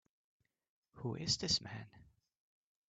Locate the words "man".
1.61-1.85